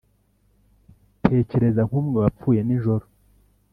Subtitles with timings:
[1.23, 3.05] tekereza nk'umwe wapfuye nijoro